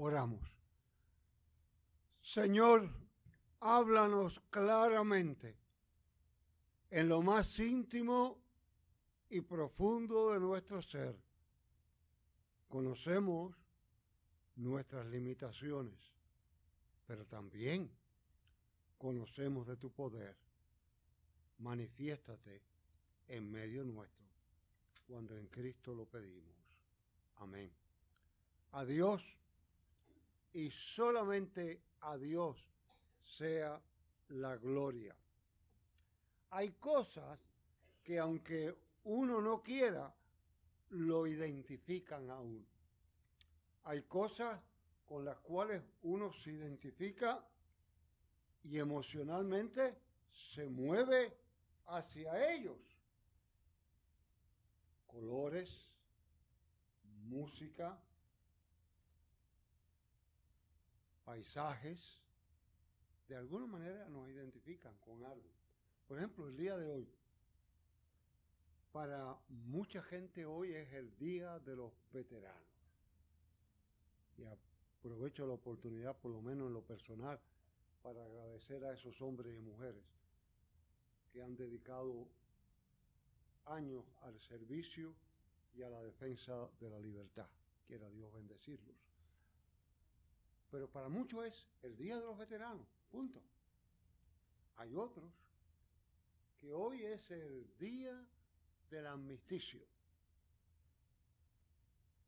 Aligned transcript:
Oramos. 0.00 0.48
Señor, 2.22 2.88
háblanos 3.58 4.40
claramente 4.48 5.56
en 6.88 7.08
lo 7.08 7.20
más 7.20 7.58
íntimo 7.58 8.40
y 9.28 9.40
profundo 9.40 10.32
de 10.32 10.38
nuestro 10.38 10.82
ser. 10.82 11.20
Conocemos 12.68 13.56
nuestras 14.54 15.04
limitaciones, 15.06 15.98
pero 17.04 17.26
también 17.26 17.90
conocemos 18.98 19.66
de 19.66 19.78
tu 19.78 19.90
poder. 19.90 20.36
Manifiéstate 21.58 22.62
en 23.26 23.50
medio 23.50 23.82
nuestro 23.82 24.28
cuando 25.08 25.36
en 25.36 25.48
Cristo 25.48 25.92
lo 25.92 26.06
pedimos. 26.06 26.54
Amén. 27.38 27.72
A 28.70 28.84
Dios 28.84 29.37
y 30.58 30.72
solamente 30.72 31.80
a 32.00 32.16
Dios 32.16 32.56
sea 33.22 33.80
la 34.30 34.56
gloria. 34.56 35.14
Hay 36.50 36.70
cosas 36.72 37.38
que 38.02 38.18
aunque 38.18 38.74
uno 39.04 39.40
no 39.40 39.62
quiera, 39.62 40.12
lo 40.90 41.28
identifican 41.28 42.28
a 42.28 42.40
uno. 42.40 42.66
Hay 43.84 44.02
cosas 44.02 44.60
con 45.06 45.24
las 45.24 45.38
cuales 45.38 45.80
uno 46.02 46.32
se 46.32 46.50
identifica 46.50 47.40
y 48.64 48.80
emocionalmente 48.80 49.96
se 50.52 50.68
mueve 50.68 51.36
hacia 51.86 52.52
ellos. 52.52 52.80
Colores, 55.06 55.70
música, 57.28 57.96
paisajes, 61.28 62.00
de 63.28 63.36
alguna 63.36 63.66
manera 63.66 64.08
nos 64.08 64.30
identifican 64.30 64.96
con 64.96 65.22
algo. 65.26 65.50
Por 66.06 66.16
ejemplo, 66.16 66.48
el 66.48 66.56
día 66.56 66.74
de 66.78 66.88
hoy. 66.88 67.06
Para 68.92 69.36
mucha 69.48 70.02
gente 70.04 70.46
hoy 70.46 70.72
es 70.72 70.90
el 70.94 71.14
día 71.18 71.58
de 71.58 71.76
los 71.76 71.92
veteranos. 72.14 72.62
Y 74.38 74.44
aprovecho 74.44 75.46
la 75.46 75.52
oportunidad, 75.52 76.16
por 76.16 76.32
lo 76.32 76.40
menos 76.40 76.68
en 76.68 76.72
lo 76.72 76.82
personal, 76.82 77.38
para 78.02 78.24
agradecer 78.24 78.82
a 78.86 78.94
esos 78.94 79.20
hombres 79.20 79.54
y 79.54 79.60
mujeres 79.60 80.04
que 81.30 81.42
han 81.42 81.54
dedicado 81.56 82.26
años 83.66 84.02
al 84.22 84.40
servicio 84.48 85.12
y 85.74 85.82
a 85.82 85.90
la 85.90 86.02
defensa 86.02 86.70
de 86.80 86.88
la 86.88 86.98
libertad. 86.98 87.48
Quiera 87.86 88.08
Dios 88.08 88.32
bendecirlos. 88.32 88.96
Pero 90.70 90.88
para 90.90 91.08
muchos 91.08 91.46
es 91.46 91.66
el 91.82 91.96
Día 91.96 92.16
de 92.16 92.24
los 92.24 92.36
Veteranos, 92.36 92.86
punto. 93.10 93.42
Hay 94.76 94.94
otros 94.94 95.30
que 96.60 96.72
hoy 96.72 97.04
es 97.04 97.30
el 97.30 97.66
Día 97.78 98.22
del 98.90 99.06
Amnisticio. 99.06 99.80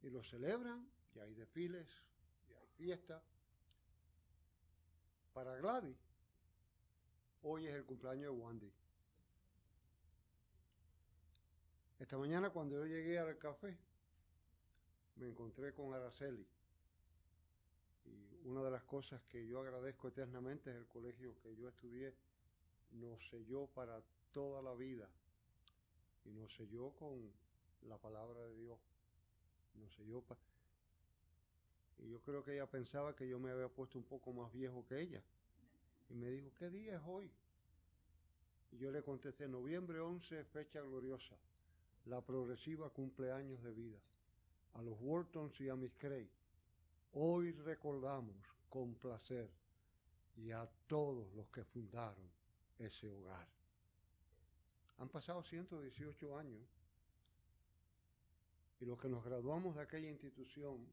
Y 0.03 0.09
lo 0.09 0.25
celebran, 0.25 0.89
y 1.15 1.19
hay 1.19 1.35
desfiles, 1.35 1.87
y 2.49 2.55
hay 2.55 2.67
fiestas. 2.77 3.23
Para 5.35 5.57
Gladys, 5.57 5.99
hoy 7.43 7.67
es 7.67 7.75
el 7.75 7.85
cumpleaños 7.85 8.23
de 8.23 8.31
Wandy. 8.31 8.73
Esta 11.99 12.17
mañana 12.17 12.49
cuando 12.51 12.79
yo 12.79 12.87
llegué 12.87 13.19
al 13.19 13.37
café, 13.37 13.77
me 15.17 15.29
encontré 15.29 15.75
con 15.75 15.93
Araceli 15.93 16.47
una 18.45 18.63
de 18.63 18.71
las 18.71 18.83
cosas 18.85 19.21
que 19.29 19.47
yo 19.47 19.61
agradezco 19.61 20.09
eternamente 20.09 20.71
es 20.71 20.77
el 20.77 20.87
colegio 20.87 21.35
que 21.43 21.55
yo 21.57 21.69
estudié, 21.69 22.15
nos 22.93 23.19
selló 23.29 23.67
para 23.67 24.01
toda 24.33 24.63
la 24.63 24.75
vida. 24.75 25.09
Y 26.25 26.31
nos 26.31 26.55
selló 26.55 26.91
con 26.99 27.31
la 27.89 27.97
palabra 27.99 28.41
de 28.41 28.55
Dios. 28.57 28.79
Nos 29.75 29.93
selló 29.95 30.21
para... 30.23 30.41
Y 31.99 32.11
yo 32.11 32.21
creo 32.21 32.43
que 32.45 32.55
ella 32.55 32.67
pensaba 32.67 33.15
que 33.15 33.29
yo 33.29 33.39
me 33.39 33.51
había 33.51 33.69
puesto 33.69 33.99
un 33.99 34.05
poco 34.05 34.33
más 34.33 34.53
viejo 34.53 34.85
que 34.87 35.01
ella. 35.01 35.23
Y 36.09 36.15
me 36.15 36.31
dijo, 36.31 36.51
¿qué 36.59 36.71
día 36.71 36.97
es 36.97 37.03
hoy? 37.07 37.31
Y 38.73 38.79
yo 38.79 38.91
le 38.91 39.03
contesté, 39.03 39.49
noviembre 39.49 40.01
11, 40.01 40.45
fecha 40.45 40.81
gloriosa. 40.81 41.37
La 42.07 42.21
progresiva 42.21 42.89
cumpleaños 42.91 43.63
de 43.63 43.73
vida. 43.73 43.99
A 44.75 44.83
los 44.83 44.97
Whartons 45.01 45.61
y 45.61 45.69
a 45.69 45.77
Miss 45.77 45.93
Cray 45.99 46.29
Hoy 47.13 47.51
recordamos 47.53 48.37
con 48.69 48.95
placer 48.95 49.51
y 50.37 50.53
a 50.53 50.69
todos 50.87 51.33
los 51.35 51.49
que 51.49 51.65
fundaron 51.65 52.31
ese 52.79 53.11
hogar. 53.11 53.49
Han 54.99 55.09
pasado 55.09 55.43
118 55.43 56.39
años 56.39 56.63
y 58.81 58.85
los 58.85 58.99
que 59.01 59.09
nos 59.09 59.25
graduamos 59.25 59.75
de 59.75 59.83
aquella 59.83 60.09
institución 60.09 60.87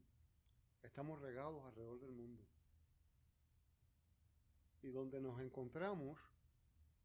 estamos 0.82 1.20
regados 1.20 1.64
alrededor 1.64 2.00
del 2.00 2.10
mundo. 2.10 2.42
Y 4.82 4.88
donde 4.88 5.20
nos 5.20 5.40
encontramos, 5.40 6.18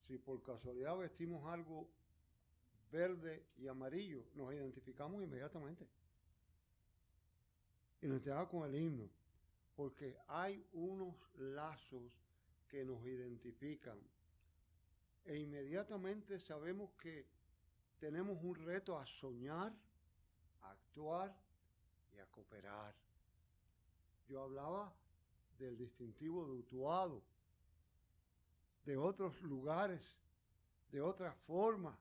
si 0.08 0.18
por 0.18 0.42
casualidad 0.42 0.98
vestimos 0.98 1.46
algo 1.46 1.88
verde 2.92 3.46
y 3.58 3.68
amarillo, 3.68 4.24
nos 4.34 4.52
identificamos 4.54 5.22
inmediatamente 5.22 5.88
y 8.04 8.08
nos 8.08 8.18
entregamos 8.18 8.50
con 8.50 8.64
el 8.70 8.76
himno, 8.76 9.10
porque 9.78 10.18
hay 10.28 10.62
unos 10.74 11.16
lazos 11.38 12.04
que 12.68 12.84
nos 12.84 13.02
identifican 13.06 13.98
e 15.24 15.38
inmediatamente 15.38 16.38
sabemos 16.42 16.92
que 17.02 17.26
tenemos 18.02 18.38
un 18.44 18.56
reto 18.56 19.00
a 19.00 19.06
soñar, 19.06 19.72
a 20.64 20.72
actuar 20.72 21.34
y 22.14 22.20
a 22.20 22.26
cooperar. 22.26 22.94
Yo 24.28 24.44
hablaba 24.44 24.94
del 25.58 25.78
distintivo 25.78 26.46
de 26.46 26.52
Utuado, 26.52 27.24
de 28.84 28.98
otros 28.98 29.42
lugares, 29.44 30.02
de 30.92 31.00
otras 31.00 31.38
formas. 31.48 31.98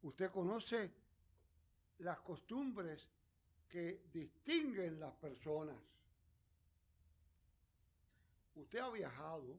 Usted 0.00 0.30
conoce 0.30 0.90
las 1.98 2.18
costumbres 2.20 3.06
que 3.68 4.02
distinguen 4.12 4.98
las 4.98 5.14
personas. 5.14 5.76
Usted 8.54 8.78
ha 8.78 8.90
viajado 8.90 9.58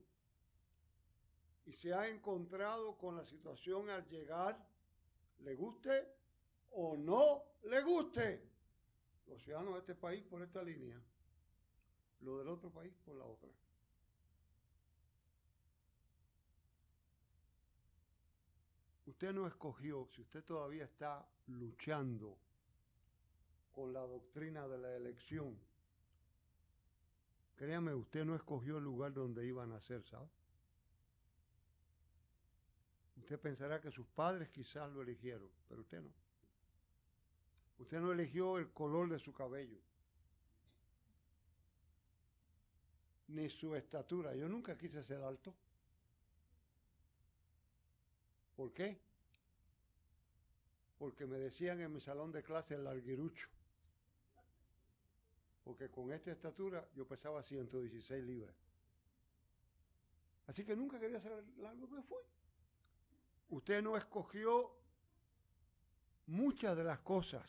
y 1.65 1.73
se 1.73 1.93
ha 1.93 2.07
encontrado 2.07 2.97
con 2.97 3.15
la 3.15 3.25
situación 3.25 3.89
al 3.89 4.07
llegar, 4.09 4.57
le 5.39 5.55
guste 5.55 6.07
o 6.71 6.97
no 6.97 7.43
le 7.63 7.81
guste. 7.81 8.49
Los 9.27 9.41
ciudadanos 9.43 9.75
de 9.75 9.79
este 9.79 9.95
país 9.95 10.23
por 10.23 10.41
esta 10.41 10.63
línea, 10.63 10.99
lo 12.21 12.39
del 12.39 12.47
otro 12.47 12.71
país 12.71 12.93
por 13.05 13.15
la 13.15 13.25
otra. 13.25 13.49
Usted 19.05 19.33
no 19.33 19.47
escogió, 19.47 20.07
si 20.07 20.21
usted 20.21 20.43
todavía 20.43 20.85
está 20.85 21.27
luchando 21.47 22.37
con 23.73 23.93
la 23.93 24.01
doctrina 24.01 24.67
de 24.67 24.77
la 24.77 24.95
elección. 24.95 25.57
Créame, 27.55 27.93
usted 27.93 28.23
no 28.25 28.35
escogió 28.35 28.77
el 28.77 28.83
lugar 28.83 29.13
donde 29.13 29.45
iba 29.45 29.63
a 29.63 29.67
nacer, 29.67 30.03
¿sabe? 30.05 30.29
Usted 33.17 33.39
pensará 33.39 33.81
que 33.81 33.91
sus 33.91 34.07
padres 34.07 34.49
quizás 34.49 34.89
lo 34.91 35.01
eligieron, 35.01 35.49
pero 35.67 35.81
usted 35.81 36.01
no. 36.01 36.09
Usted 37.79 37.99
no 37.99 38.11
eligió 38.11 38.57
el 38.57 38.71
color 38.71 39.09
de 39.09 39.19
su 39.19 39.33
cabello, 39.33 39.77
ni 43.27 43.49
su 43.49 43.75
estatura. 43.75 44.35
Yo 44.35 44.47
nunca 44.47 44.77
quise 44.77 45.03
ser 45.03 45.21
alto. 45.21 45.53
¿Por 48.55 48.73
qué? 48.73 48.99
Porque 50.97 51.25
me 51.25 51.37
decían 51.37 51.79
en 51.81 51.93
mi 51.93 52.01
salón 52.01 52.31
de 52.31 52.43
clase 52.43 52.75
el 52.75 52.83
larguirucho 52.83 53.47
porque 55.69 55.87
con 55.87 56.11
esta 56.11 56.31
estatura 56.31 56.83
yo 56.95 57.07
pesaba 57.07 57.43
116 57.43 58.23
libras. 58.23 58.55
Así 60.47 60.65
que 60.65 60.75
nunca 60.75 60.99
quería 60.99 61.19
ser 61.19 61.43
largo, 61.59 61.87
me 61.89 62.01
fui. 62.01 62.23
Usted 63.49 63.83
no 63.83 63.95
escogió 63.95 64.71
muchas 66.25 66.75
de 66.75 66.83
las 66.83 66.97
cosas. 67.01 67.47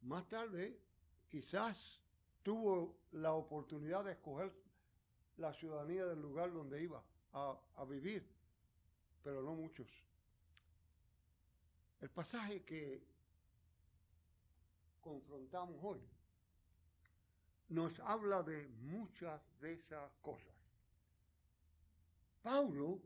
Más 0.00 0.26
tarde, 0.28 0.80
quizás 1.28 1.76
tuvo 2.42 2.96
la 3.12 3.34
oportunidad 3.34 4.04
de 4.04 4.12
escoger 4.12 4.50
la 5.36 5.52
ciudadanía 5.52 6.06
del 6.06 6.22
lugar 6.22 6.54
donde 6.54 6.82
iba 6.82 7.04
a 7.34 7.84
vivir, 7.84 8.26
pero 9.22 9.42
no 9.42 9.52
muchos. 9.52 9.88
El 12.00 12.08
pasaje 12.08 12.62
que 12.62 13.17
confrontamos 15.00 15.76
hoy, 15.82 16.00
nos 17.68 17.98
habla 18.00 18.42
de 18.42 18.66
muchas 18.82 19.40
de 19.60 19.74
esas 19.74 20.10
cosas. 20.22 20.54
Pablo, 22.42 23.00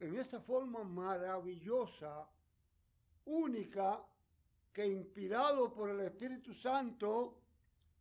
en 0.00 0.16
esa 0.16 0.40
forma 0.40 0.84
maravillosa, 0.84 2.26
única, 3.26 4.02
que 4.72 4.86
inspirado 4.86 5.72
por 5.72 5.90
el 5.90 6.00
Espíritu 6.00 6.54
Santo, 6.54 7.38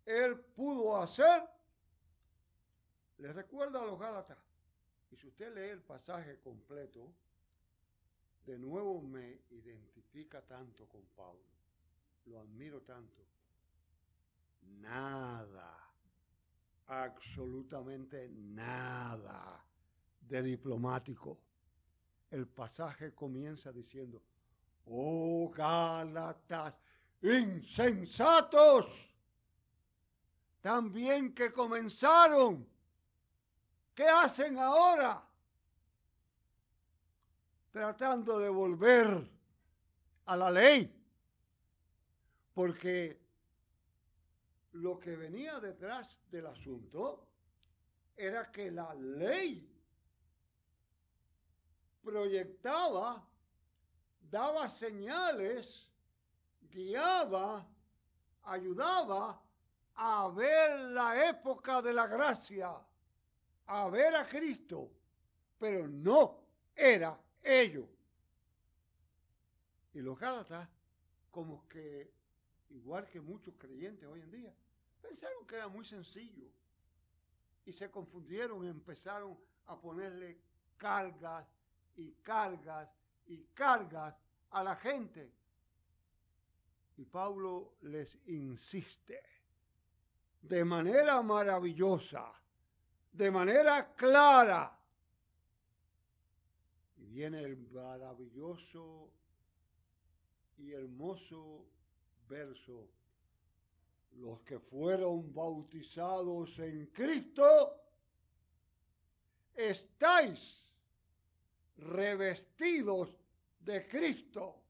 él 0.06 0.40
pudo 0.40 0.98
hacer, 0.98 1.44
le 3.18 3.32
recuerda 3.32 3.82
a 3.82 3.86
los 3.86 4.00
Gálatas. 4.00 4.38
Y 5.12 5.16
si 5.16 5.28
usted 5.28 5.54
lee 5.56 5.70
el 5.70 5.82
pasaje 5.82 6.40
completo, 6.42 7.14
de 8.46 8.60
nuevo 8.60 9.02
me 9.02 9.40
identifica 9.50 10.42
tanto 10.42 10.88
con 10.88 11.02
Pablo. 11.16 11.55
Lo 12.26 12.40
admiro 12.40 12.82
tanto. 12.82 13.24
Nada, 14.82 15.78
absolutamente 16.88 18.30
nada 18.30 19.64
de 20.20 20.42
diplomático. 20.42 21.38
El 22.32 22.48
pasaje 22.48 23.14
comienza 23.14 23.72
diciendo, 23.72 24.22
oh 24.86 25.52
Gálatas, 25.56 26.74
insensatos, 27.22 28.88
también 30.62 31.34
que 31.34 31.52
comenzaron, 31.52 32.68
¿qué 33.94 34.08
hacen 34.08 34.58
ahora? 34.58 35.24
Tratando 37.72 38.40
de 38.40 38.50
volver 38.50 39.30
a 40.26 40.36
la 40.36 40.50
ley, 40.50 41.05
porque 42.56 43.20
lo 44.72 44.98
que 44.98 45.16
venía 45.18 45.60
detrás 45.60 46.18
del 46.32 46.48
asunto 46.48 47.28
era 48.16 48.50
que 48.50 48.72
la 48.72 48.96
ley 48.96 49.70
proyectaba, 52.02 53.28
daba 54.32 54.70
señales, 54.70 55.90
guiaba, 56.62 57.68
ayudaba 58.44 59.42
a 59.96 60.30
ver 60.30 60.80
la 60.92 61.30
época 61.30 61.82
de 61.82 61.94
la 61.94 62.08
gracia, 62.08 62.74
a 63.66 63.90
ver 63.90 64.16
a 64.16 64.26
Cristo, 64.26 64.90
pero 65.60 65.90
no 65.90 66.40
era 66.74 67.20
ello. 67.44 67.86
Y 69.94 70.00
los 70.00 70.18
Gálatas, 70.18 70.70
como 71.32 71.68
que, 71.68 72.16
igual 72.70 73.08
que 73.10 73.22
muchos 73.22 73.56
creyentes 73.58 74.08
hoy 74.08 74.22
en 74.22 74.32
día, 74.32 74.54
pensaron 75.02 75.46
que 75.48 75.56
era 75.56 75.68
muy 75.68 75.86
sencillo 75.86 76.48
y 77.66 77.74
se 77.74 77.90
confundieron 77.90 78.64
y 78.66 78.70
empezaron 78.70 79.38
a 79.68 79.80
ponerle 79.80 80.40
cargas 80.78 81.48
y 81.96 82.12
cargas 82.24 82.90
y 83.28 83.44
cargas 83.54 84.16
a 84.52 84.64
la 84.64 84.76
gente. 84.76 85.32
Y 86.98 87.06
Pablo 87.06 87.76
les 87.82 88.18
insiste 88.28 89.22
de 90.42 90.64
manera 90.64 91.22
maravillosa, 91.22 92.32
de 93.12 93.32
manera 93.32 93.94
clara. 93.96 94.78
Y 96.98 97.06
viene 97.08 97.42
el 97.42 97.58
maravilloso 97.58 99.10
y 100.58 100.72
hermoso 100.72 101.66
verso. 102.28 102.90
Los 104.14 104.40
que 104.42 104.60
fueron 104.60 105.34
bautizados 105.34 106.58
en 106.60 106.86
Cristo, 106.88 107.76
estáis 109.54 110.64
revestidos 111.78 113.10
de 113.60 113.88
Cristo. 113.88 114.62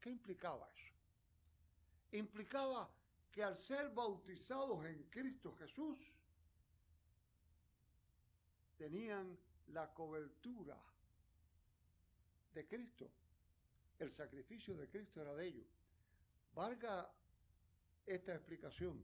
¿Qué 0.00 0.10
implicaba 0.10 0.68
eso? 0.74 2.16
Implicaba 2.16 2.90
que 3.30 3.44
al 3.44 3.58
ser 3.58 3.90
bautizados 3.90 4.84
en 4.86 5.04
Cristo 5.04 5.54
Jesús, 5.56 5.98
tenían 8.76 9.38
la 9.68 9.92
cobertura 9.92 10.76
de 12.54 12.66
Cristo. 12.66 13.10
El 13.98 14.10
sacrificio 14.10 14.74
de 14.76 14.88
Cristo 14.88 15.20
era 15.20 15.34
de 15.34 15.46
ellos. 15.46 15.79
Valga 16.54 17.10
esta 18.06 18.34
explicación. 18.34 19.02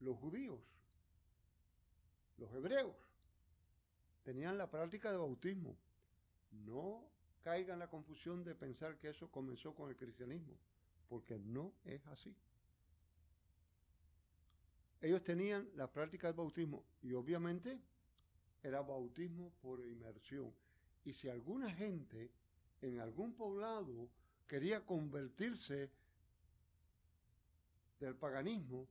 Los 0.00 0.16
judíos, 0.16 0.60
los 2.38 2.52
hebreos, 2.54 2.96
tenían 4.24 4.56
la 4.56 4.70
práctica 4.70 5.10
de 5.10 5.18
bautismo. 5.18 5.76
No 6.50 7.04
caiga 7.42 7.74
en 7.74 7.80
la 7.80 7.88
confusión 7.88 8.44
de 8.44 8.54
pensar 8.54 8.98
que 8.98 9.10
eso 9.10 9.30
comenzó 9.30 9.74
con 9.74 9.90
el 9.90 9.96
cristianismo, 9.96 10.56
porque 11.08 11.38
no 11.38 11.72
es 11.84 12.06
así. 12.06 12.34
Ellos 15.00 15.22
tenían 15.22 15.68
la 15.76 15.90
práctica 15.90 16.26
del 16.26 16.36
bautismo 16.36 16.84
y 17.02 17.12
obviamente 17.12 17.80
era 18.62 18.82
bautismo 18.82 19.52
por 19.62 19.80
inmersión. 19.84 20.52
Y 21.04 21.14
si 21.14 21.28
alguna 21.28 21.70
gente 21.70 22.30
en 22.82 23.00
algún 23.00 23.34
poblado 23.34 24.10
quería 24.46 24.84
convertirse 24.84 25.90
del 28.00 28.16
paganismo 28.16 28.88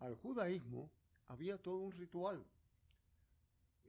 al 0.00 0.16
judaísmo, 0.16 0.90
había 1.28 1.58
todo 1.58 1.78
un 1.78 1.92
ritual. 1.92 2.44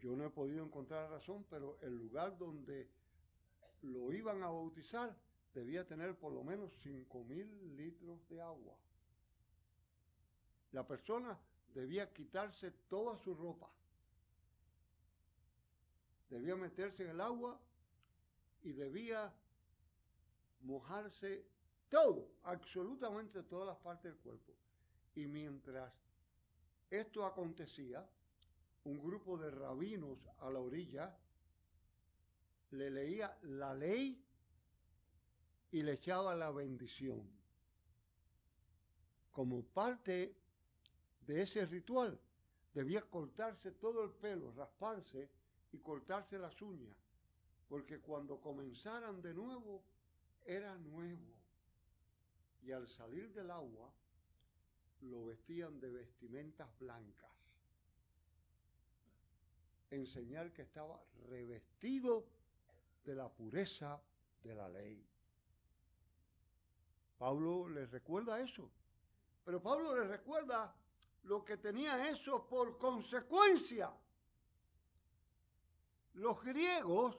Yo 0.01 0.15
no 0.15 0.25
he 0.25 0.29
podido 0.29 0.63
encontrar 0.63 1.09
razón, 1.09 1.45
pero 1.49 1.79
el 1.81 1.97
lugar 1.97 2.37
donde 2.37 2.87
lo 3.81 4.11
iban 4.11 4.43
a 4.43 4.47
bautizar, 4.47 5.15
debía 5.53 5.87
tener 5.87 6.15
por 6.15 6.31
lo 6.31 6.43
menos 6.43 6.71
cinco 6.83 7.23
mil 7.23 7.75
litros 7.75 8.27
de 8.29 8.41
agua. 8.41 8.75
La 10.71 10.85
persona 10.85 11.37
debía 11.73 12.13
quitarse 12.13 12.71
toda 12.89 13.17
su 13.17 13.33
ropa. 13.33 13.69
Debía 16.29 16.55
meterse 16.55 17.03
en 17.03 17.11
el 17.11 17.21
agua 17.21 17.59
y 18.63 18.73
debía 18.73 19.33
mojarse 20.61 21.45
todo, 21.89 22.27
absolutamente 22.43 23.43
todas 23.43 23.67
las 23.67 23.77
partes 23.77 24.11
del 24.11 24.21
cuerpo. 24.21 24.53
Y 25.15 25.25
mientras 25.27 25.91
esto 26.89 27.25
acontecía, 27.25 28.07
un 28.85 28.99
grupo 28.99 29.37
de 29.37 29.51
rabinos 29.51 30.17
a 30.39 30.49
la 30.49 30.59
orilla 30.59 31.17
le 32.71 32.89
leía 32.89 33.37
la 33.43 33.73
ley 33.73 34.23
y 35.71 35.81
le 35.81 35.93
echaba 35.93 36.35
la 36.35 36.51
bendición. 36.51 37.21
Como 39.31 39.63
parte 39.63 40.35
de 41.25 41.41
ese 41.41 41.65
ritual, 41.65 42.19
debía 42.73 43.01
cortarse 43.01 43.71
todo 43.71 44.03
el 44.03 44.11
pelo, 44.11 44.51
rasparse 44.51 45.29
y 45.71 45.79
cortarse 45.79 46.39
las 46.39 46.59
uñas, 46.61 46.95
porque 47.67 47.99
cuando 47.99 48.39
comenzaran 48.39 49.21
de 49.21 49.33
nuevo, 49.33 49.83
era 50.45 50.75
nuevo. 50.77 51.36
Y 52.67 52.73
al 52.73 52.85
salir 52.85 53.33
del 53.33 53.49
agua, 53.49 53.89
lo 55.03 55.23
vestían 55.23 55.79
de 55.79 55.89
vestimentas 55.89 56.67
blancas, 56.77 57.31
enseñar 59.89 60.51
que 60.51 60.63
estaba 60.63 61.01
revestido 61.29 62.25
de 63.05 63.15
la 63.15 63.29
pureza 63.29 64.01
de 64.43 64.53
la 64.53 64.67
ley. 64.67 65.01
Pablo 67.17 67.69
les 67.69 67.89
recuerda 67.89 68.41
eso. 68.41 68.69
Pero 69.45 69.61
Pablo 69.61 69.95
les 69.95 70.09
recuerda 70.09 70.75
lo 71.23 71.45
que 71.45 71.55
tenía 71.55 72.09
eso 72.09 72.49
por 72.49 72.77
consecuencia. 72.77 73.93
Los 76.15 76.43
griegos, 76.43 77.15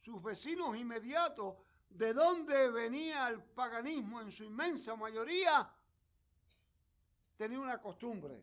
sus 0.00 0.22
vecinos 0.22 0.74
inmediatos, 0.78 1.56
de 1.90 2.12
donde 2.12 2.70
venía 2.70 3.28
el 3.28 3.42
paganismo 3.42 4.20
en 4.20 4.30
su 4.30 4.44
inmensa 4.44 4.96
mayoría, 4.96 5.70
tenían 7.36 7.62
una 7.62 7.80
costumbre. 7.80 8.42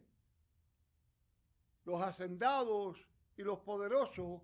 Los 1.85 2.01
hacendados 2.01 2.97
y 3.35 3.43
los 3.43 3.59
poderosos 3.59 4.41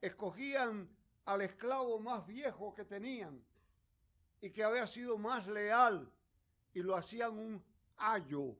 escogían 0.00 0.88
al 1.26 1.42
esclavo 1.42 2.00
más 2.00 2.26
viejo 2.26 2.74
que 2.74 2.84
tenían 2.84 3.44
y 4.40 4.50
que 4.50 4.64
había 4.64 4.86
sido 4.86 5.18
más 5.18 5.46
leal 5.46 6.10
y 6.72 6.82
lo 6.82 6.96
hacían 6.96 7.38
un 7.38 7.62
ayo. 7.96 8.56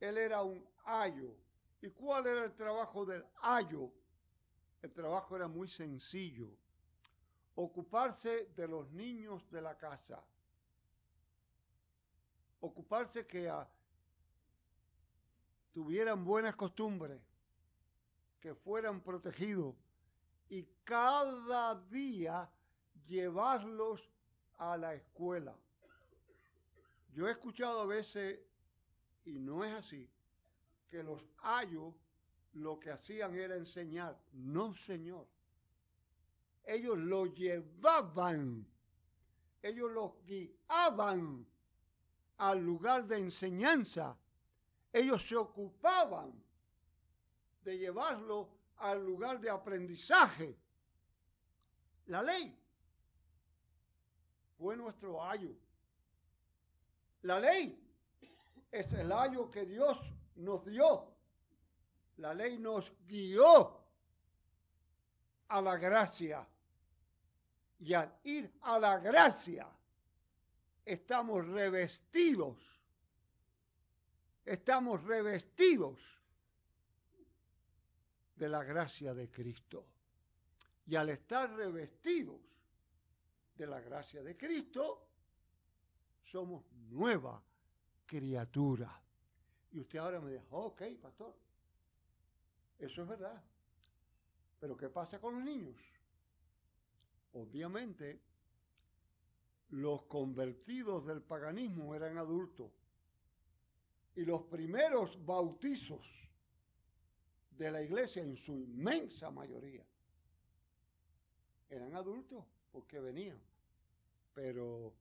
Él 0.00 0.16
era 0.16 0.42
un 0.42 0.66
ayo. 0.84 1.36
¿Y 1.82 1.90
cuál 1.90 2.26
era 2.26 2.44
el 2.44 2.54
trabajo 2.54 3.04
del 3.04 3.24
ayo? 3.42 3.92
El 4.82 4.92
trabajo 4.92 5.36
era 5.36 5.48
muy 5.48 5.68
sencillo. 5.68 6.48
Ocuparse 7.60 8.50
de 8.54 8.68
los 8.68 8.88
niños 8.92 9.42
de 9.50 9.60
la 9.60 9.76
casa. 9.76 10.22
ocuparse 12.60 13.26
que 13.26 13.52
tuvieran 15.72 16.24
buenas 16.24 16.54
costumbres, 16.54 17.20
que 18.40 18.54
fueran 18.54 19.00
protegidos 19.00 19.74
y 20.48 20.62
cada 20.84 21.74
día 21.90 22.48
llevarlos 23.08 24.08
a 24.58 24.76
la 24.76 24.94
escuela. 24.94 25.56
Yo 27.12 27.26
he 27.26 27.32
escuchado 27.32 27.80
a 27.80 27.86
veces, 27.86 28.38
y 29.24 29.38
no 29.40 29.64
es 29.64 29.74
así, 29.74 30.08
que 30.88 31.02
los 31.02 31.20
ayos 31.38 31.92
lo 32.52 32.78
que 32.78 32.92
hacían 32.92 33.34
era 33.34 33.56
enseñar. 33.56 34.16
No, 34.32 34.76
señor. 34.86 35.26
Ellos 36.68 36.98
lo 36.98 37.24
llevaban, 37.24 38.66
ellos 39.62 39.90
los 39.90 40.12
guiaban 40.26 41.46
al 42.36 42.60
lugar 42.60 43.06
de 43.06 43.16
enseñanza. 43.16 44.14
Ellos 44.92 45.26
se 45.26 45.34
ocupaban 45.34 46.30
de 47.62 47.78
llevarlo 47.78 48.50
al 48.76 49.02
lugar 49.02 49.40
de 49.40 49.48
aprendizaje. 49.48 50.58
La 52.04 52.20
ley 52.20 52.54
fue 54.58 54.76
nuestro 54.76 55.24
ayo. 55.24 55.56
La 57.22 57.40
ley 57.40 57.82
es 58.70 58.92
el 58.92 59.10
ayo 59.10 59.50
que 59.50 59.64
Dios 59.64 59.98
nos 60.36 60.66
dio. 60.66 61.14
La 62.18 62.34
ley 62.34 62.58
nos 62.58 62.92
guió 63.06 63.80
a 65.48 65.62
la 65.62 65.78
gracia. 65.78 66.46
Y 67.80 67.94
al 67.94 68.18
ir 68.24 68.52
a 68.62 68.78
la 68.78 68.98
gracia, 68.98 69.68
estamos 70.84 71.46
revestidos. 71.46 72.56
Estamos 74.44 75.02
revestidos 75.04 75.98
de 78.34 78.48
la 78.48 78.64
gracia 78.64 79.14
de 79.14 79.30
Cristo. 79.30 79.86
Y 80.86 80.96
al 80.96 81.10
estar 81.10 81.50
revestidos 81.54 82.40
de 83.56 83.66
la 83.66 83.80
gracia 83.80 84.22
de 84.22 84.36
Cristo, 84.36 85.06
somos 86.24 86.64
nueva 86.72 87.42
criatura. 88.06 89.02
Y 89.72 89.80
usted 89.80 89.98
ahora 89.98 90.20
me 90.20 90.32
dice, 90.32 90.46
ok, 90.50 90.82
pastor, 91.02 91.36
eso 92.78 93.02
es 93.02 93.08
verdad. 93.08 93.42
Pero 94.58 94.76
¿qué 94.76 94.88
pasa 94.88 95.20
con 95.20 95.34
los 95.34 95.44
niños? 95.44 95.76
Obviamente, 97.32 98.20
los 99.70 100.02
convertidos 100.04 101.06
del 101.06 101.22
paganismo 101.22 101.94
eran 101.94 102.18
adultos. 102.18 102.70
Y 104.16 104.24
los 104.24 104.42
primeros 104.44 105.24
bautizos 105.24 106.04
de 107.50 107.70
la 107.70 107.82
iglesia, 107.82 108.22
en 108.22 108.36
su 108.36 108.52
inmensa 108.58 109.30
mayoría, 109.30 109.84
eran 111.68 111.94
adultos 111.94 112.44
porque 112.72 112.98
venían. 112.98 113.38
Pero 114.34 114.94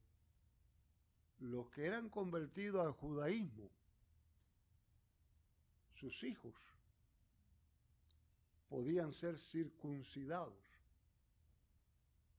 los 1.39 1.69
que 1.69 1.86
eran 1.86 2.10
convertidos 2.10 2.86
al 2.86 2.93
judaísmo, 2.93 3.69
sus 5.96 6.24
hijos, 6.24 6.53
podían 8.69 9.13
ser 9.13 9.39
circuncidados. 9.39 10.67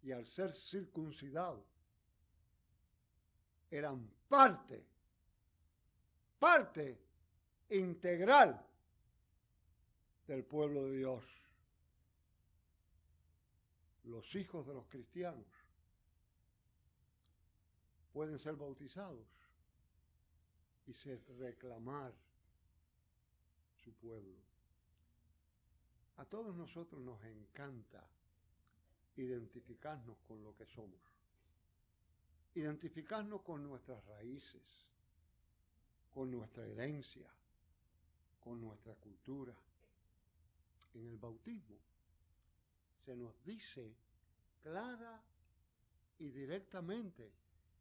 Y 0.02 0.12
al 0.12 0.26
ser 0.26 0.55
circuncidados, 0.55 1.64
eran 3.71 4.09
parte, 4.28 4.87
parte 6.38 6.99
integral 7.71 8.64
del 10.26 10.45
pueblo 10.45 10.85
de 10.85 10.97
Dios. 10.97 11.25
Los 14.05 14.35
hijos 14.35 14.67
de 14.67 14.75
los 14.75 14.87
cristianos 14.87 15.47
pueden 18.12 18.38
ser 18.38 18.57
bautizados 18.57 19.26
y 20.87 20.95
ser 20.95 21.21
reclamar 21.38 22.14
su 23.85 23.93
pueblo. 23.95 24.38
A 26.17 26.25
todos 26.25 26.55
nosotros 26.55 27.00
nos 27.02 27.23
encanta 27.25 28.05
identificarnos 29.23 30.17
con 30.27 30.43
lo 30.43 30.55
que 30.55 30.67
somos, 30.67 31.01
identificarnos 32.55 33.43
con 33.43 33.63
nuestras 33.63 34.05
raíces, 34.07 34.63
con 36.15 36.31
nuestra 36.31 36.67
herencia, 36.67 37.29
con 38.41 38.61
nuestra 38.61 38.95
cultura. 38.95 39.55
En 40.95 41.07
el 41.07 41.17
bautismo 41.17 41.77
se 43.05 43.17
nos 43.17 43.35
dice 43.45 43.95
clara 44.63 45.23
y 46.19 46.29
directamente 46.31 47.31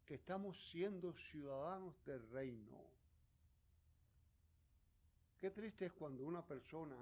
que 0.06 0.15
estamos 0.15 0.58
siendo 0.72 1.13
ciudadanos 1.32 1.94
del 2.06 2.27
reino. 2.29 2.77
Qué 5.39 5.51
triste 5.51 5.88
es 5.88 5.94
cuando 5.94 6.24
una 6.25 6.46
persona 6.46 6.96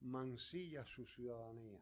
mancilla 0.00 0.84
su 0.84 1.04
ciudadanía. 1.06 1.80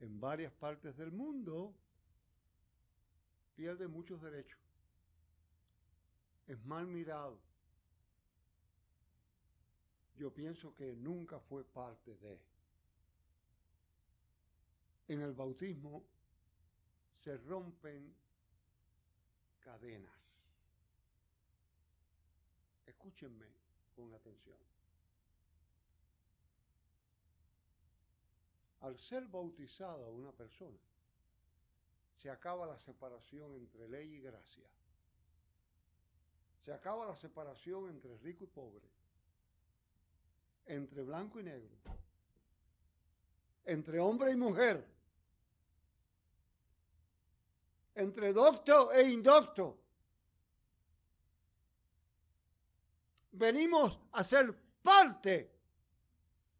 En 0.00 0.18
varias 0.20 0.52
partes 0.54 0.96
del 0.96 1.12
mundo 1.12 1.74
pierde 3.54 3.86
muchos 3.86 4.20
derechos. 4.22 4.58
Es 6.46 6.64
mal 6.64 6.86
mirado. 6.86 7.38
Yo 10.16 10.32
pienso 10.32 10.74
que 10.74 10.94
nunca 10.96 11.38
fue 11.40 11.64
parte 11.64 12.14
de 12.16 12.38
en 15.10 15.22
el 15.22 15.32
bautismo 15.32 16.04
se 17.24 17.36
rompen 17.38 18.14
cadenas. 19.58 20.14
Escúchenme 22.86 23.46
con 23.96 24.14
atención. 24.14 24.69
Al 28.80 28.98
ser 28.98 29.26
bautizada 29.26 30.08
una 30.08 30.32
persona, 30.32 30.78
se 32.22 32.30
acaba 32.30 32.66
la 32.66 32.78
separación 32.78 33.54
entre 33.54 33.88
ley 33.88 34.14
y 34.14 34.20
gracia. 34.20 34.66
Se 36.64 36.72
acaba 36.72 37.06
la 37.06 37.16
separación 37.16 37.88
entre 37.88 38.16
rico 38.18 38.44
y 38.44 38.46
pobre, 38.46 38.88
entre 40.66 41.02
blanco 41.02 41.40
y 41.40 41.44
negro, 41.44 41.76
entre 43.64 43.98
hombre 43.98 44.32
y 44.32 44.36
mujer 44.36 44.86
entre 48.00 48.32
docto 48.32 48.92
e 48.92 49.10
indocto. 49.10 49.78
Venimos 53.32 53.98
a 54.12 54.24
ser 54.24 54.54
parte 54.82 55.50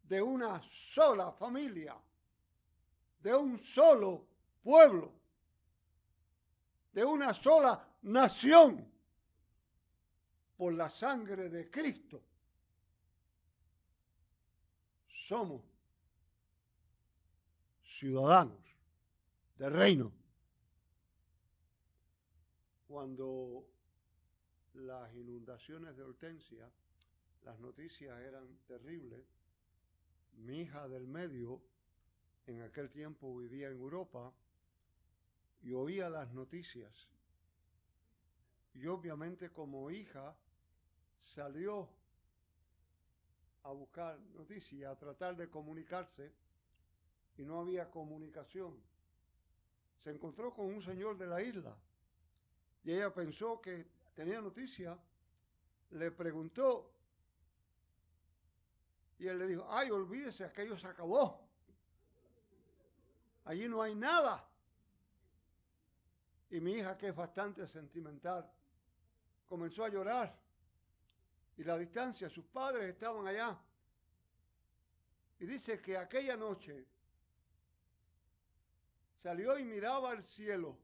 de 0.03 0.21
una 0.21 0.61
sola 0.93 1.31
familia, 1.31 1.95
de 3.21 3.33
un 3.33 3.59
solo 3.59 4.25
pueblo, 4.63 5.11
de 6.93 7.03
una 7.03 7.33
sola 7.33 7.87
nación, 8.03 8.89
por 10.57 10.73
la 10.73 10.89
sangre 10.89 11.49
de 11.49 11.71
Cristo. 11.71 12.21
Somos 15.07 15.63
ciudadanos 17.83 18.59
del 19.57 19.73
reino 19.73 20.21
cuando 22.91 23.65
las 24.73 25.13
inundaciones 25.15 25.95
de 25.95 26.03
Hortensia, 26.03 26.69
las 27.43 27.57
noticias 27.59 28.19
eran 28.19 28.45
terribles. 28.67 29.25
Mi 30.33 30.63
hija 30.63 30.89
del 30.89 31.07
medio 31.07 31.61
en 32.47 32.61
aquel 32.61 32.89
tiempo 32.89 33.35
vivía 33.37 33.67
en 33.67 33.73
Europa 33.73 34.33
y 35.61 35.73
oía 35.73 36.09
las 36.09 36.31
noticias. 36.33 36.91
Y 38.73 38.87
obviamente 38.87 39.51
como 39.51 39.91
hija 39.91 40.35
salió 41.23 41.89
a 43.63 43.71
buscar 43.71 44.19
noticias, 44.35 44.91
a 44.91 44.97
tratar 44.97 45.35
de 45.35 45.49
comunicarse 45.49 46.31
y 47.37 47.43
no 47.43 47.59
había 47.59 47.89
comunicación. 47.89 48.75
Se 50.03 50.09
encontró 50.09 50.53
con 50.53 50.65
un 50.65 50.81
señor 50.81 51.17
de 51.17 51.27
la 51.27 51.41
isla 51.41 51.75
y 52.83 52.91
ella 52.91 53.13
pensó 53.13 53.61
que 53.61 53.85
tenía 54.15 54.41
noticia, 54.41 54.97
le 55.91 56.11
preguntó 56.11 56.91
y 59.19 59.27
él 59.27 59.37
le 59.37 59.45
dijo, 59.45 59.67
ay, 59.69 59.91
olvídese, 59.91 60.43
aquello 60.43 60.75
se 60.79 60.87
acabó. 60.87 61.50
Allí 63.51 63.67
no 63.67 63.81
hay 63.81 63.93
nada. 63.95 64.47
Y 66.51 66.61
mi 66.61 66.75
hija, 66.75 66.97
que 66.97 67.09
es 67.09 67.15
bastante 67.15 67.67
sentimental, 67.67 68.49
comenzó 69.45 69.83
a 69.83 69.89
llorar. 69.89 70.33
Y 71.57 71.65
la 71.65 71.77
distancia, 71.77 72.29
sus 72.29 72.45
padres 72.45 72.93
estaban 72.93 73.27
allá. 73.27 73.59
Y 75.37 75.45
dice 75.47 75.81
que 75.81 75.97
aquella 75.97 76.37
noche 76.37 76.87
salió 79.21 79.59
y 79.59 79.65
miraba 79.65 80.11
al 80.11 80.23
cielo. 80.23 80.77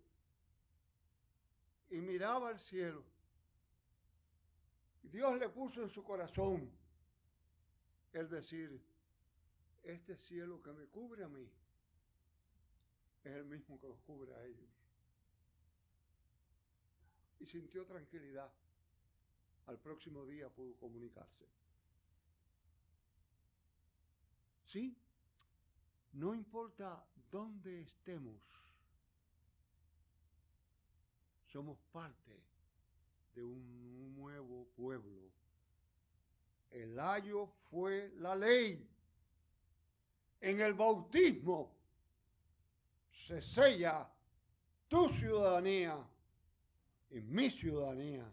Y 1.90 2.02
miraba 2.02 2.50
al 2.50 2.60
cielo. 2.60 3.02
Y 5.04 5.08
Dios 5.08 5.40
le 5.40 5.48
puso 5.48 5.84
en 5.84 5.90
su 5.90 6.04
corazón 6.04 6.70
el 8.12 8.30
decir, 8.30 8.78
este 9.84 10.18
cielo 10.18 10.62
que 10.62 10.74
me 10.74 10.86
cubre 10.88 11.24
a 11.24 11.30
mí 11.30 11.50
es 13.28 13.36
el 13.36 13.46
mismo 13.46 13.80
que 13.80 13.88
los 13.88 14.00
cubre 14.00 14.34
a 14.34 14.44
ellos. 14.44 14.70
Y 17.40 17.46
sintió 17.46 17.86
tranquilidad. 17.86 18.52
Al 19.68 19.78
próximo 19.80 20.26
día 20.26 20.50
pudo 20.50 20.76
comunicarse. 20.78 21.46
¿Sí? 24.66 24.98
No 26.14 26.34
importa 26.34 27.06
dónde 27.30 27.82
estemos, 27.82 28.42
somos 31.46 31.78
parte 31.92 32.42
de 33.36 33.44
un 33.44 34.16
nuevo 34.16 34.68
pueblo. 34.76 35.30
El 36.72 37.00
ayo 37.00 37.48
fue 37.70 38.12
la 38.18 38.36
ley. 38.36 38.90
En 40.42 40.62
el 40.62 40.74
bautismo 40.74 41.77
se 43.28 43.42
sella 43.42 44.08
tu 44.88 45.10
ciudadanía 45.10 45.98
y 47.10 47.20
mi 47.22 47.52
ciudadanía. 47.52 48.26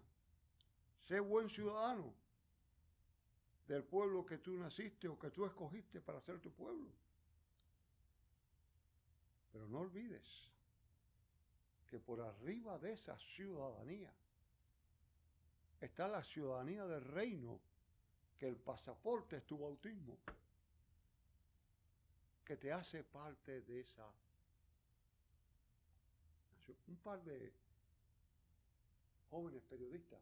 Sé 1.09 1.19
buen 1.19 1.51
ciudadano 1.51 2.15
del 3.67 3.83
pueblo 3.83 4.25
que 4.25 4.39
tú 4.39 4.57
naciste 4.57 5.09
o 5.09 5.19
que 5.19 5.31
tú 5.31 5.45
escogiste 5.47 6.01
para 6.01 6.21
ser 6.21 6.39
tu 6.41 6.53
pueblo. 6.53 6.89
Pero 9.53 9.67
no 9.69 9.81
olvides 9.81 10.23
que 11.89 11.99
por 11.99 12.21
arriba 12.21 12.79
de 12.79 12.93
esa 12.93 13.19
ciudadanía 13.19 14.13
está 15.81 16.07
la 16.09 16.23
ciudadanía 16.23 16.87
del 16.87 17.05
reino, 17.05 17.61
que 18.39 18.47
el 18.47 18.57
pasaporte 18.57 19.37
es 19.37 19.45
tu 19.45 19.59
bautismo, 19.59 20.19
que 22.45 22.57
te 22.57 22.73
hace 22.73 23.03
parte 23.03 23.61
de 23.63 23.81
esa. 23.81 24.07
Un 26.87 26.97
par 26.97 27.23
de 27.25 27.53
jóvenes 29.31 29.63
periodistas 29.65 30.21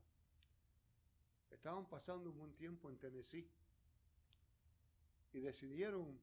estaban 1.50 1.86
pasando 1.86 2.30
un 2.30 2.38
buen 2.38 2.52
tiempo 2.54 2.90
en 2.90 2.98
Tennessee 2.98 3.46
y 5.32 5.40
decidieron 5.40 6.18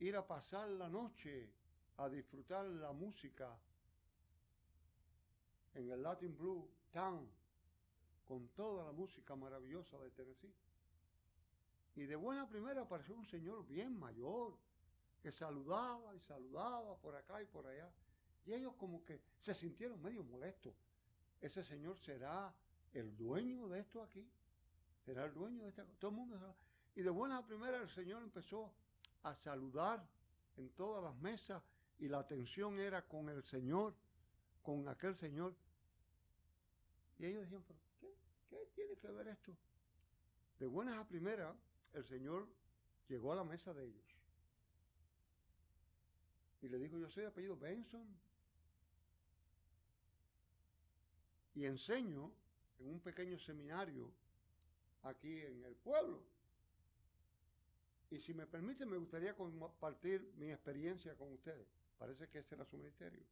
ir 0.00 0.16
a 0.16 0.26
pasar 0.26 0.68
la 0.70 0.88
noche 0.88 1.48
a 1.98 2.08
disfrutar 2.08 2.66
la 2.66 2.92
música 2.92 3.56
en 5.74 5.90
el 5.90 6.02
Latin 6.02 6.36
Blue 6.36 6.68
Town 6.92 7.28
con 8.26 8.48
toda 8.48 8.86
la 8.86 8.92
música 8.92 9.36
maravillosa 9.36 9.98
de 9.98 10.10
Tennessee. 10.10 10.52
Y 11.94 12.02
de 12.04 12.16
buena 12.16 12.48
primera 12.48 12.82
apareció 12.82 13.14
un 13.14 13.26
señor 13.26 13.66
bien 13.66 13.98
mayor 13.98 14.56
que 15.22 15.30
saludaba 15.30 16.14
y 16.16 16.20
saludaba 16.20 16.96
por 16.96 17.14
acá 17.14 17.42
y 17.42 17.46
por 17.46 17.66
allá. 17.66 17.90
Y 18.46 18.52
ellos 18.52 18.74
como 18.76 19.04
que 19.04 19.20
se 19.40 19.54
sintieron 19.54 20.00
medio 20.02 20.24
molestos. 20.24 20.74
Ese 21.40 21.64
señor 21.64 21.98
será 22.00 22.54
el 22.92 23.16
dueño 23.16 23.68
de 23.68 23.80
esto 23.80 24.02
aquí. 24.02 24.26
Será 25.04 25.24
el 25.24 25.34
dueño 25.34 25.62
de 25.64 25.70
esta 25.70 25.84
Todo 25.98 26.10
el 26.10 26.16
mundo. 26.16 26.56
Y 26.94 27.02
de 27.02 27.10
buena 27.10 27.44
primera 27.46 27.78
el 27.78 27.88
Señor 27.90 28.22
empezó 28.22 28.72
a 29.22 29.34
saludar 29.36 30.04
en 30.56 30.68
todas 30.70 31.02
las 31.02 31.16
mesas 31.16 31.62
y 31.98 32.08
la 32.08 32.18
atención 32.18 32.78
era 32.78 33.02
con 33.02 33.28
el 33.28 33.42
Señor, 33.44 33.94
con 34.62 34.88
aquel 34.88 35.16
Señor. 35.16 35.54
Y 37.18 37.26
ellos 37.26 37.42
decían, 37.42 37.64
¿qué, 38.00 38.14
¿qué 38.50 38.68
tiene 38.74 38.96
que 38.96 39.08
ver 39.08 39.28
esto? 39.28 39.56
De 40.58 40.66
buenas 40.66 40.98
a 40.98 41.08
primeras, 41.08 41.56
el 41.94 42.04
Señor 42.04 42.46
llegó 43.08 43.32
a 43.32 43.36
la 43.36 43.44
mesa 43.44 43.72
de 43.72 43.86
ellos. 43.86 44.04
Y 46.60 46.68
le 46.68 46.78
dijo, 46.78 46.98
yo 46.98 47.08
soy 47.08 47.22
de 47.22 47.28
apellido 47.28 47.56
Benson. 47.56 48.06
Y 51.54 51.66
enseño 51.66 52.30
en 52.78 52.88
un 52.88 53.00
pequeño 53.00 53.38
seminario 53.38 54.10
aquí 55.02 55.40
en 55.40 55.64
el 55.64 55.74
pueblo. 55.76 56.20
Y 58.10 58.20
si 58.20 58.34
me 58.34 58.46
permite, 58.46 58.84
me 58.84 58.98
gustaría 58.98 59.34
compartir 59.34 60.32
mi 60.36 60.50
experiencia 60.50 61.14
con 61.16 61.32
ustedes. 61.32 61.66
Parece 61.98 62.28
que 62.28 62.40
ese 62.40 62.54
era 62.54 62.64
su 62.66 62.76
ministerio. 62.76 63.22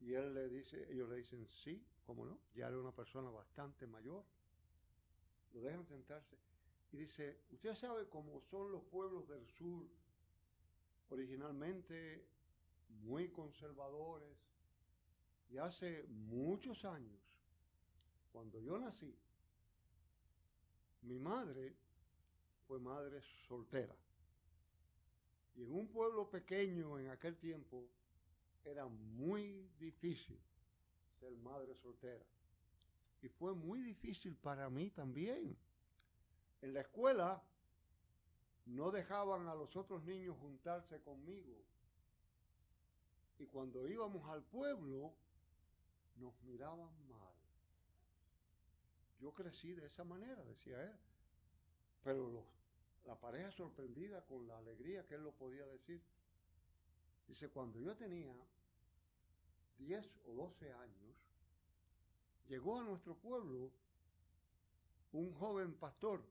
Y 0.00 0.12
él 0.14 0.34
le 0.34 0.48
dice, 0.48 0.86
ellos 0.90 1.08
le 1.08 1.16
dicen, 1.16 1.46
sí, 1.64 1.82
cómo 2.06 2.24
no, 2.24 2.38
ya 2.54 2.68
era 2.68 2.78
una 2.78 2.92
persona 2.92 3.30
bastante 3.30 3.86
mayor. 3.86 4.22
Lo 5.54 5.62
dejan 5.62 5.86
sentarse. 5.86 6.36
Y 6.92 6.98
dice, 6.98 7.38
usted 7.50 7.74
sabe 7.74 8.06
cómo 8.08 8.40
son 8.50 8.70
los 8.70 8.82
pueblos 8.84 9.28
del 9.28 9.46
sur, 9.58 9.86
originalmente 11.10 12.24
muy 13.02 13.28
conservadores. 13.30 14.36
Y 15.50 15.58
hace 15.58 16.04
muchos 16.08 16.84
años, 16.84 17.18
cuando 18.32 18.60
yo 18.60 18.78
nací, 18.78 19.14
mi 21.02 21.18
madre 21.18 21.74
fue 22.66 22.78
madre 22.78 23.22
soltera. 23.46 23.96
Y 25.56 25.62
en 25.62 25.74
un 25.74 25.88
pueblo 25.88 26.30
pequeño 26.30 26.98
en 26.98 27.08
aquel 27.08 27.36
tiempo 27.36 27.88
era 28.64 28.86
muy 28.86 29.68
difícil 29.78 30.38
ser 31.18 31.34
madre 31.38 31.74
soltera. 31.76 32.24
Y 33.22 33.28
fue 33.28 33.54
muy 33.54 33.80
difícil 33.80 34.36
para 34.36 34.68
mí 34.68 34.90
también. 34.90 35.56
En 36.60 36.74
la 36.74 36.82
escuela 36.82 37.42
no 38.66 38.90
dejaban 38.90 39.48
a 39.48 39.54
los 39.54 39.74
otros 39.74 40.02
niños 40.04 40.36
juntarse 40.40 41.00
conmigo. 41.00 41.56
Y 43.38 43.46
cuando 43.46 43.88
íbamos 43.88 44.28
al 44.28 44.42
pueblo, 44.42 45.12
nos 46.20 46.40
miraban 46.42 46.90
mal. 47.08 47.34
Yo 49.20 49.32
crecí 49.32 49.72
de 49.72 49.86
esa 49.86 50.04
manera, 50.04 50.42
decía 50.44 50.82
él. 50.82 50.96
Pero 52.04 52.44
la 53.04 53.16
pareja 53.16 53.50
sorprendida 53.50 54.24
con 54.26 54.46
la 54.46 54.58
alegría 54.58 55.06
que 55.06 55.14
él 55.14 55.24
lo 55.24 55.32
podía 55.32 55.66
decir. 55.66 56.00
Dice, 57.26 57.48
cuando 57.48 57.80
yo 57.80 57.96
tenía 57.96 58.34
10 59.78 60.06
o 60.26 60.34
12 60.34 60.72
años, 60.72 61.16
llegó 62.48 62.80
a 62.80 62.84
nuestro 62.84 63.14
pueblo 63.14 63.70
un 65.12 65.32
joven 65.34 65.74
pastor 65.74 66.22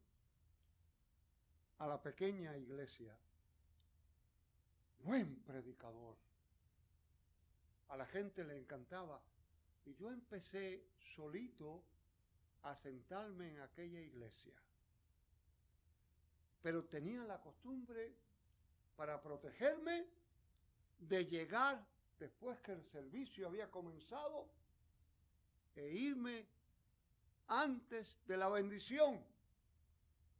a 1.79 1.87
la 1.87 2.01
pequeña 2.01 2.55
iglesia, 2.57 3.15
buen 5.03 5.35
predicador. 5.43 6.15
A 7.89 7.97
la 7.97 8.05
gente 8.07 8.43
le 8.43 8.57
encantaba. 8.57 9.21
Y 9.87 9.95
yo 9.95 10.11
empecé 10.11 10.83
solito 11.15 11.81
a 12.63 12.75
sentarme 12.75 13.47
en 13.51 13.61
aquella 13.61 14.01
iglesia. 14.01 14.53
Pero 16.61 16.83
tenía 16.83 17.23
la 17.23 17.39
costumbre 17.39 18.13
para 18.97 19.21
protegerme 19.21 20.05
de 20.99 21.25
llegar 21.25 21.81
después 22.19 22.59
que 22.59 22.73
el 22.73 22.83
servicio 22.83 23.47
había 23.47 23.71
comenzado 23.71 24.49
e 25.73 25.87
irme 25.87 26.45
antes 27.47 28.17
de 28.27 28.35
la 28.35 28.49
bendición 28.49 29.23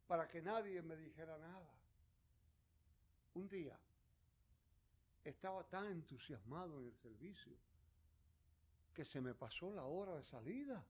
para 0.08 0.28
que 0.28 0.42
nadie 0.42 0.82
me 0.82 0.98
dijera 0.98 1.38
nada. 1.38 1.74
Un 3.36 3.48
día 3.48 3.80
estaba 5.24 5.64
tan 5.70 5.86
entusiasmado 5.86 6.82
en 6.82 6.88
el 6.88 6.96
servicio 6.98 7.56
que 8.98 9.06
se 9.06 9.22
me 9.22 9.36
pasó 9.36 9.72
la 9.72 9.84
hora 9.84 10.16
de 10.16 10.24
salida 10.24 10.84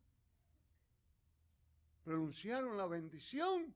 pronunciaron 2.05 2.77
la 2.77 2.87
bendición 2.87 3.75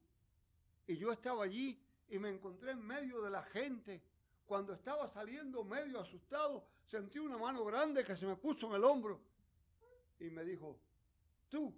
y 0.88 0.96
yo 0.96 1.12
estaba 1.12 1.44
allí 1.44 1.78
y 2.08 2.18
me 2.18 2.30
encontré 2.30 2.72
en 2.72 2.82
medio 2.82 3.22
de 3.22 3.30
la 3.30 3.44
gente. 3.44 4.02
Cuando 4.46 4.72
estaba 4.72 5.10
saliendo 5.10 5.66
medio 5.66 6.00
asustado, 6.00 6.66
sentí 6.90 7.20
una 7.20 7.38
mano 7.38 7.66
grande 7.66 8.06
que 8.06 8.16
se 8.16 8.26
me 8.26 8.38
puso 8.38 8.68
en 8.68 8.76
el 8.76 8.86
hombro 8.86 9.20
y 10.18 10.30
me 10.30 10.46
dijo, 10.46 10.80
tú 11.50 11.76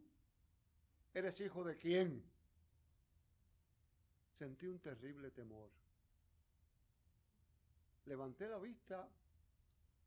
eres 1.12 1.42
hijo 1.42 1.64
de 1.64 1.76
quién. 1.76 2.24
Sentí 4.38 4.68
un 4.68 4.78
terrible 4.78 5.32
temor. 5.32 5.72
Levanté 8.06 8.48
la 8.48 8.60
vista 8.60 9.10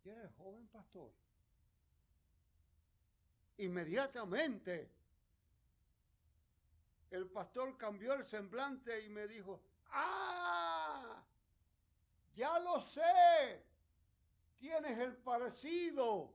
Y 0.05 0.11
era 0.11 0.23
el 0.23 0.31
joven 0.35 0.69
pastor. 0.69 1.11
Inmediatamente 3.59 4.91
el 7.11 7.27
pastor 7.29 7.77
cambió 7.79 8.15
el 8.15 8.25
semblante 8.27 9.05
y 9.05 9.09
me 9.09 9.27
dijo, 9.27 9.63
¡ah! 9.91 11.23
Ya 12.35 12.59
lo 12.59 12.83
sé. 12.83 13.65
Tienes 14.59 14.99
el 14.99 15.17
parecido. 15.17 16.35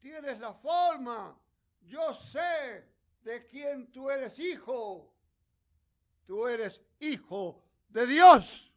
Tienes 0.00 0.38
la 0.38 0.54
forma. 0.54 1.36
Yo 1.82 2.14
sé 2.14 2.84
de 3.22 3.44
quién 3.46 3.90
tú 3.90 4.10
eres 4.10 4.38
hijo. 4.38 5.12
Tú 6.24 6.46
eres 6.46 6.80
hijo 7.00 7.64
de 7.88 8.06
Dios. 8.06 8.70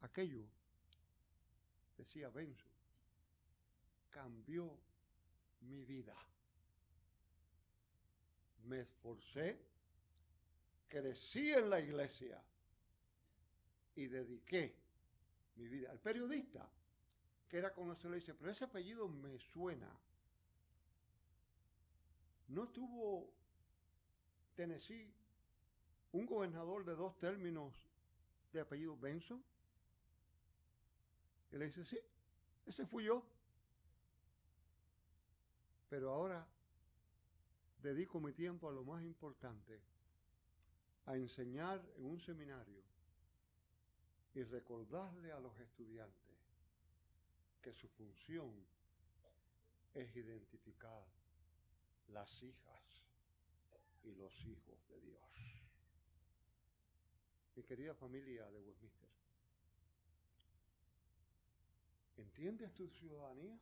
Aquello, 0.00 0.44
decía 1.96 2.28
Benzo, 2.30 2.67
cambió 4.18 4.76
mi 5.60 5.84
vida. 5.84 6.16
Me 8.64 8.80
esforcé, 8.80 9.56
crecí 10.88 11.52
en 11.52 11.70
la 11.70 11.78
iglesia 11.78 12.42
y 13.94 14.08
dediqué 14.08 14.74
mi 15.54 15.68
vida. 15.68 15.92
El 15.92 16.00
periodista, 16.00 16.68
que 17.48 17.58
era 17.58 17.72
conocido, 17.72 18.10
le 18.10 18.16
dice, 18.16 18.34
pero 18.34 18.50
ese 18.50 18.64
apellido 18.64 19.06
me 19.08 19.38
suena. 19.52 19.88
¿No 22.48 22.66
tuvo 22.70 23.32
Tennessee 24.56 25.14
un 26.10 26.26
gobernador 26.26 26.84
de 26.84 26.96
dos 26.96 27.16
términos 27.18 27.72
de 28.52 28.62
apellido 28.62 28.98
Benson? 28.98 29.44
Y 31.52 31.56
le 31.56 31.66
dice, 31.66 31.84
sí, 31.84 31.98
ese 32.66 32.84
fui 32.84 33.04
yo. 33.04 33.37
Pero 35.88 36.12
ahora 36.12 36.46
dedico 37.82 38.20
mi 38.20 38.32
tiempo 38.32 38.68
a 38.68 38.72
lo 38.72 38.84
más 38.84 39.02
importante, 39.02 39.80
a 41.06 41.16
enseñar 41.16 41.82
en 41.96 42.04
un 42.04 42.20
seminario 42.20 42.82
y 44.34 44.42
recordarle 44.42 45.32
a 45.32 45.40
los 45.40 45.58
estudiantes 45.58 46.36
que 47.62 47.72
su 47.72 47.88
función 47.88 48.52
es 49.94 50.14
identificar 50.14 51.04
las 52.08 52.30
hijas 52.42 53.04
y 54.04 54.14
los 54.14 54.32
hijos 54.44 54.88
de 54.88 55.00
Dios. 55.00 55.22
Mi 57.56 57.62
querida 57.64 57.94
familia 57.94 58.48
de 58.50 58.60
Westminster, 58.60 59.08
¿entiendes 62.18 62.72
tu 62.74 62.88
ciudadanía? 62.88 63.58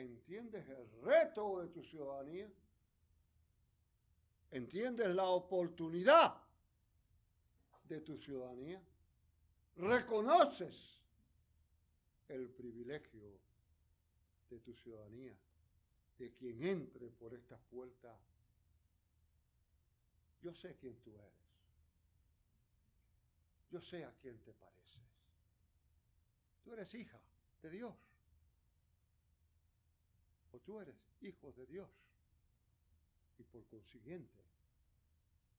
¿Entiendes 0.00 0.66
el 0.66 0.90
reto 1.02 1.60
de 1.60 1.68
tu 1.68 1.82
ciudadanía? 1.82 2.50
¿Entiendes 4.50 5.14
la 5.14 5.24
oportunidad 5.24 6.42
de 7.84 8.00
tu 8.00 8.16
ciudadanía? 8.16 8.82
¿Reconoces 9.76 10.74
el 12.28 12.48
privilegio 12.48 13.38
de 14.48 14.58
tu 14.60 14.72
ciudadanía? 14.72 15.36
De 16.18 16.32
quien 16.32 16.64
entre 16.64 17.10
por 17.10 17.34
estas 17.34 17.60
puertas. 17.70 18.18
Yo 20.40 20.54
sé 20.54 20.76
quién 20.80 20.98
tú 21.00 21.14
eres. 21.14 21.34
Yo 23.70 23.82
sé 23.82 24.02
a 24.04 24.12
quién 24.22 24.38
te 24.38 24.54
pareces. 24.54 25.02
Tú 26.64 26.72
eres 26.72 26.94
hija 26.94 27.20
de 27.60 27.70
Dios 27.70 28.09
tú 30.64 30.80
eres 30.80 30.96
hijo 31.20 31.52
de 31.52 31.66
Dios 31.66 31.88
y 33.38 33.44
por 33.44 33.64
consiguiente 33.66 34.38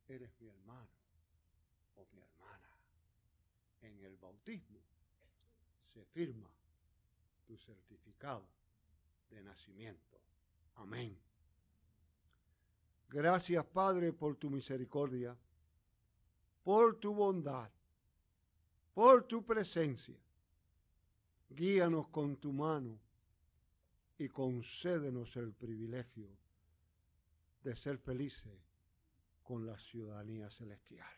eres 0.07 0.29
mi 0.39 0.47
hermano 0.47 0.89
o 1.95 2.05
mi 2.13 2.21
hermana. 2.21 2.69
En 3.81 3.99
el 4.05 4.15
bautismo 4.17 4.79
se 5.93 6.05
firma 6.05 6.49
tu 7.47 7.57
certificado 7.57 8.45
de 9.29 9.41
nacimiento. 9.41 10.19
Amén. 10.75 11.17
Gracias 13.09 13.65
Padre 13.65 14.13
por 14.13 14.35
tu 14.37 14.49
misericordia, 14.49 15.35
por 16.63 16.97
tu 16.97 17.13
bondad, 17.13 17.69
por 18.93 19.27
tu 19.27 19.43
presencia. 19.43 20.15
Guíanos 21.49 22.07
con 22.07 22.37
tu 22.37 22.53
mano 22.53 22.97
y 24.21 24.29
concédenos 24.29 25.35
el 25.35 25.51
privilegio 25.51 26.29
de 27.63 27.75
ser 27.75 27.97
felices 27.97 28.61
con 29.41 29.65
la 29.65 29.79
ciudadanía 29.79 30.47
celestial. 30.51 31.09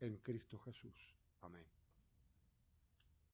En 0.00 0.16
Cristo 0.16 0.58
Jesús. 0.58 1.14
Amén. 1.40 1.73